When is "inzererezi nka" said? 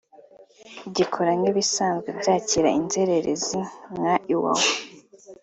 2.79-4.15